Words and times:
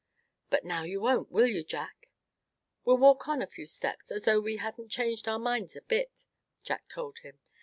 "But 0.49 0.63
now 0.65 0.81
you 0.81 0.99
won't, 0.99 1.29
will 1.31 1.45
you, 1.45 1.63
Jack?" 1.63 2.09
"We'll 2.83 2.97
walk 2.97 3.27
on 3.27 3.39
a 3.39 3.45
few 3.45 3.67
steps, 3.67 4.11
as 4.11 4.23
though 4.23 4.41
we 4.41 4.57
hadn't 4.57 4.89
changed 4.89 5.27
our 5.27 5.37
minds 5.37 5.75
a 5.75 5.81
bit," 5.83 6.23
Jack 6.63 6.87
told 6.89 7.19
him. 7.19 7.39